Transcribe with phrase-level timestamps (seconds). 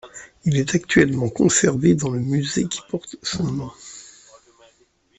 [0.45, 3.71] Il est actuellement conservé dans le musée qui porte son nom.